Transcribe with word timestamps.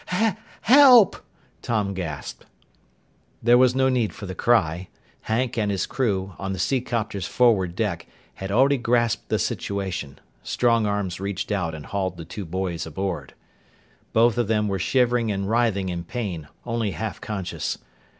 "H 0.11 0.33
h 0.33 0.35
help!" 0.61 1.23
Tom 1.61 1.93
gasped. 1.93 2.47
There 3.43 3.59
was 3.59 3.75
no 3.75 3.87
need 3.87 4.13
for 4.15 4.25
the 4.25 4.33
cry. 4.33 4.87
Hank 5.29 5.59
and 5.59 5.69
his 5.69 5.85
crew, 5.85 6.33
on 6.39 6.53
the 6.53 6.57
seacopter's 6.57 7.27
forward 7.27 7.75
deck, 7.75 8.07
had 8.33 8.49
already 8.51 8.77
grasped 8.79 9.29
the 9.29 9.37
situation. 9.37 10.17
Strong 10.41 10.87
arms 10.87 11.19
reached 11.19 11.51
out 11.51 11.75
and 11.75 11.85
hauled 11.85 12.17
the 12.17 12.25
two 12.25 12.45
boys 12.45 12.87
aboard. 12.87 13.35
Both 14.11 14.39
of 14.39 14.47
them 14.47 14.67
were 14.67 14.79
shivering 14.79 15.31
and 15.31 15.47
writhing 15.47 15.89
in 15.89 16.03
pain, 16.03 16.47
only 16.65 16.93
half 16.97 17.21
conscious. 17.21 17.77